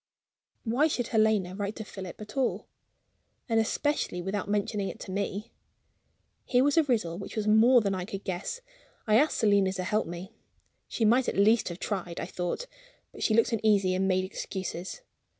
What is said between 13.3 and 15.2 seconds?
looked uneasy, and made excuses.